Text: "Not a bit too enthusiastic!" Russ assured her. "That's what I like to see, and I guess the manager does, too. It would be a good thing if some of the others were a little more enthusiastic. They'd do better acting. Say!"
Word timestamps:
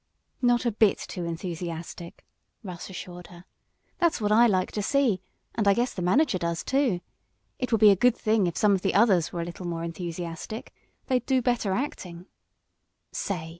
"Not 0.41 0.65
a 0.65 0.71
bit 0.71 0.97
too 0.97 1.25
enthusiastic!" 1.25 2.25
Russ 2.63 2.89
assured 2.89 3.27
her. 3.27 3.45
"That's 3.99 4.19
what 4.19 4.31
I 4.31 4.47
like 4.47 4.71
to 4.71 4.81
see, 4.81 5.21
and 5.53 5.67
I 5.67 5.75
guess 5.75 5.93
the 5.93 6.01
manager 6.01 6.39
does, 6.39 6.63
too. 6.63 7.01
It 7.59 7.71
would 7.71 7.81
be 7.81 7.91
a 7.91 7.95
good 7.95 8.17
thing 8.17 8.47
if 8.47 8.57
some 8.57 8.73
of 8.73 8.81
the 8.81 8.95
others 8.95 9.31
were 9.31 9.41
a 9.41 9.45
little 9.45 9.67
more 9.67 9.83
enthusiastic. 9.83 10.73
They'd 11.05 11.27
do 11.27 11.39
better 11.39 11.71
acting. 11.73 12.25
Say!" 13.11 13.49